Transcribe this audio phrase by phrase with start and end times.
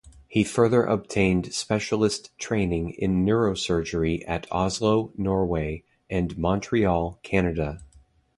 [0.27, 7.83] He further obtained specialist training in neurosurgery at Oslo, Norway and Montreal, Canada.